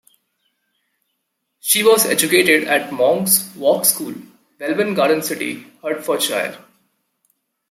[1.59, 4.15] She was educated at Monk's Walk School,
[4.59, 6.57] Welwyn Garden City, Hertfordshire.